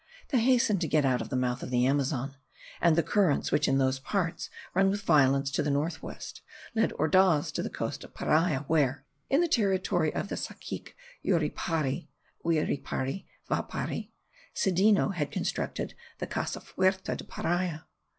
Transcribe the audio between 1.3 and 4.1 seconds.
mouth of the Amazon; and the currents, which in those